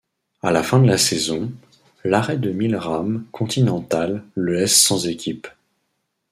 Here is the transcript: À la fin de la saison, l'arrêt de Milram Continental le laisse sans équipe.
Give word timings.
À 0.41 0.51
la 0.51 0.63
fin 0.63 0.79
de 0.79 0.87
la 0.87 0.97
saison, 0.97 1.51
l'arrêt 2.03 2.37
de 2.39 2.49
Milram 2.49 3.23
Continental 3.31 4.23
le 4.33 4.53
laisse 4.55 4.75
sans 4.81 5.05
équipe. 5.05 5.47